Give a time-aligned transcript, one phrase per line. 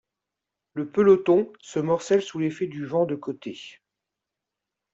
[0.73, 3.83] Le peloton se morcelle sous l'effet du vent de côté.